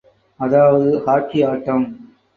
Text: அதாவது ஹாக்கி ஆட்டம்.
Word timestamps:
அதாவது 0.39 1.03
ஹாக்கி 1.05 1.41
ஆட்டம். 1.43 1.85